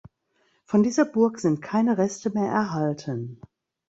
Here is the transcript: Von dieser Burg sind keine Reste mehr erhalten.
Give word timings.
Von 0.65 0.81
dieser 0.81 1.05
Burg 1.05 1.39
sind 1.39 1.61
keine 1.61 1.99
Reste 1.99 2.31
mehr 2.31 2.51
erhalten. 2.51 3.39